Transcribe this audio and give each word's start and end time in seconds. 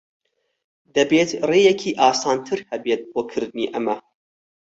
دەبێت 0.95 1.29
ڕێیەکی 1.49 1.97
ئاسانتر 2.01 2.59
ھەبێت 2.69 3.01
بۆ 3.11 3.21
کردنی 3.31 3.71
ئەمە. 3.73 3.95